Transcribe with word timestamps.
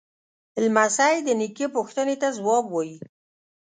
لمسی 0.63 1.15
د 1.23 1.29
نیکه 1.39 1.67
پوښتنې 1.75 2.15
ته 2.21 2.27
ځواب 2.37 2.65
وايي. 2.69 2.97